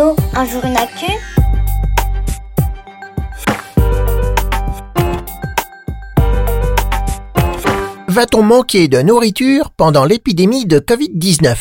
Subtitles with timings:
[0.00, 0.76] Un jour une
[8.06, 11.56] Va-t-on manquer de nourriture pendant l'épidémie de Covid-19?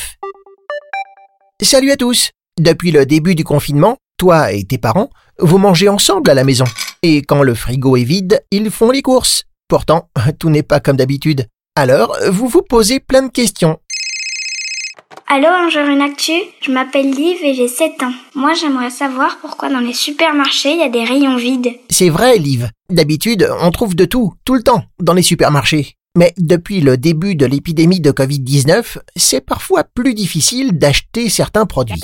[1.64, 2.30] Salut à tous
[2.60, 5.10] Depuis le début du confinement, toi et tes parents,
[5.40, 6.66] vous mangez ensemble à la maison.
[7.02, 9.46] Et quand le frigo est vide, ils font les courses.
[9.68, 10.10] Pourtant,
[10.40, 11.48] tout n'est pas comme d'habitude.
[11.76, 13.80] Alors, vous vous posez plein de questions.
[15.30, 16.32] Allô, un jour une actu
[16.62, 18.14] Je m'appelle Liv et j'ai 7 ans.
[18.34, 21.74] Moi, j'aimerais savoir pourquoi dans les supermarchés, il y a des rayons vides.
[21.90, 22.70] C'est vrai, Liv.
[22.90, 25.96] D'habitude, on trouve de tout, tout le temps, dans les supermarchés.
[26.18, 32.02] Mais depuis le début de l'épidémie de Covid-19, c'est parfois plus difficile d'acheter certains produits.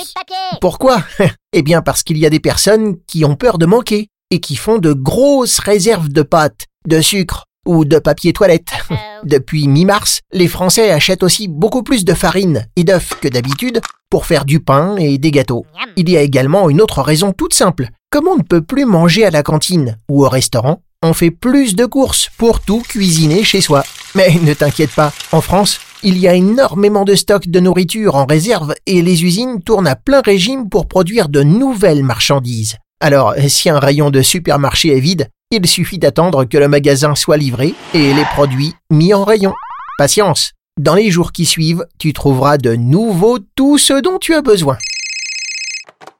[0.59, 1.01] Pourquoi?
[1.53, 4.57] Eh bien parce qu'il y a des personnes qui ont peur de manquer et qui
[4.57, 8.71] font de grosses réserves de pâtes, de sucre ou de papier toilette.
[9.23, 14.25] Depuis mi-mars, les Français achètent aussi beaucoup plus de farine et d'œufs que d'habitude pour
[14.25, 15.65] faire du pain et des gâteaux.
[15.95, 17.87] Il y a également une autre raison toute simple.
[18.11, 21.75] Comme on ne peut plus manger à la cantine ou au restaurant, on fait plus
[21.75, 23.83] de courses pour tout cuisiner chez soi.
[24.15, 28.25] Mais ne t'inquiète pas, en France, il y a énormément de stocks de nourriture en
[28.25, 32.77] réserve et les usines tournent à plein régime pour produire de nouvelles marchandises.
[32.99, 37.37] Alors, si un rayon de supermarché est vide, il suffit d'attendre que le magasin soit
[37.37, 39.53] livré et les produits mis en rayon.
[39.99, 40.53] Patience.
[40.79, 44.77] Dans les jours qui suivent, tu trouveras de nouveau tout ce dont tu as besoin.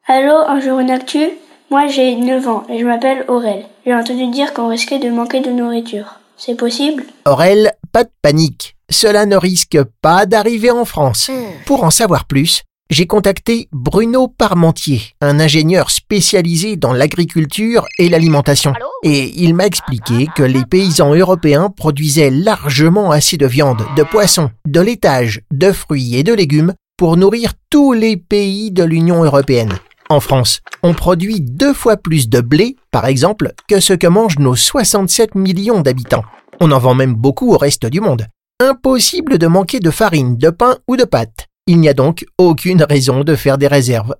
[0.08, 1.30] Allô, un jour une actu?
[1.72, 3.66] Moi, j'ai 9 ans et je m'appelle Aurel.
[3.86, 6.20] J'ai entendu dire qu'on risquait de manquer de nourriture.
[6.38, 7.04] C'est possible?
[7.26, 8.76] Aurel, pas de panique.
[8.92, 11.31] Cela ne risque pas d'arriver en France.
[11.66, 12.61] Pour en savoir plus,
[12.94, 18.73] j'ai contacté Bruno Parmentier, un ingénieur spécialisé dans l'agriculture et l'alimentation.
[19.03, 24.52] Et il m'a expliqué que les paysans européens produisaient largement assez de viande, de poisson,
[24.67, 29.73] de laitage, de fruits et de légumes pour nourrir tous les pays de l'Union européenne.
[30.09, 34.38] En France, on produit deux fois plus de blé, par exemple, que ce que mangent
[34.38, 36.26] nos 67 millions d'habitants.
[36.60, 38.27] On en vend même beaucoup au reste du monde.
[38.60, 41.48] Impossible de manquer de farine, de pain ou de pâtes.
[41.66, 44.16] Il n'y a donc aucune raison de faire des réserves.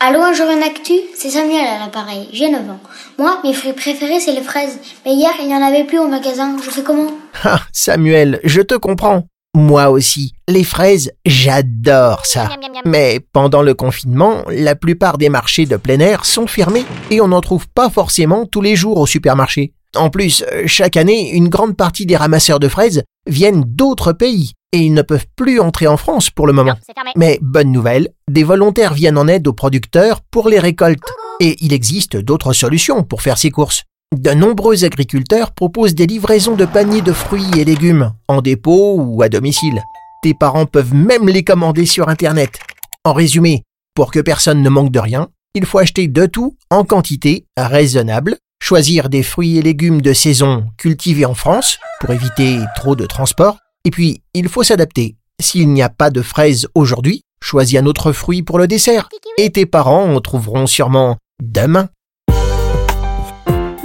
[0.00, 0.94] Allô, un jour une actu?
[1.14, 2.80] C'est Samuel à l'appareil, j'ai 9 ans.
[3.18, 4.78] Moi, mes fruits préférés, c'est les fraises.
[5.04, 6.56] Mais hier, il n'y en avait plus au magasin.
[6.64, 7.10] Je fais comment?
[7.44, 9.26] Ah, Samuel, je te comprends.
[9.54, 12.48] Moi aussi, les fraises, j'adore ça.
[12.86, 17.28] Mais pendant le confinement, la plupart des marchés de plein air sont fermés et on
[17.28, 19.74] n'en trouve pas forcément tous les jours au supermarché.
[19.94, 24.78] En plus, chaque année, une grande partie des ramasseurs de fraises viennent d'autres pays et
[24.78, 26.74] ils ne peuvent plus entrer en France pour le moment.
[27.16, 31.12] Mais bonne nouvelle, des volontaires viennent en aide aux producteurs pour les récoltes.
[31.40, 33.84] Et il existe d'autres solutions pour faire ces courses.
[34.16, 39.22] De nombreux agriculteurs proposent des livraisons de paniers de fruits et légumes, en dépôt ou
[39.22, 39.82] à domicile.
[40.22, 42.58] Tes parents peuvent même les commander sur Internet.
[43.04, 43.62] En résumé,
[43.94, 48.36] pour que personne ne manque de rien, il faut acheter de tout en quantité raisonnable,
[48.62, 53.58] choisir des fruits et légumes de saison cultivés en France pour éviter trop de transport,
[53.84, 55.16] et puis il faut s'adapter.
[55.40, 59.50] S'il n'y a pas de fraises aujourd'hui, choisis un autre fruit pour le dessert, et
[59.50, 61.88] tes parents en trouveront sûrement demain.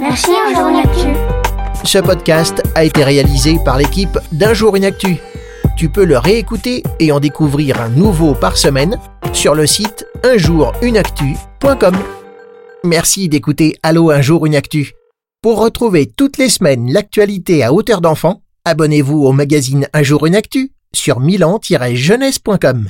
[0.00, 1.08] Merci, un jour une actu.
[1.84, 5.16] Ce podcast a été réalisé par l'équipe d'Un jour une actu.
[5.76, 8.98] Tu peux le réécouter et en découvrir un nouveau par semaine
[9.32, 11.96] sur le site unjourunactu.com.
[12.84, 14.92] Merci d'écouter Allô un jour une actu.
[15.40, 20.36] Pour retrouver toutes les semaines l'actualité à hauteur d'enfant, abonnez-vous au magazine Un jour une
[20.36, 22.88] actu sur milan-jeunesse.com.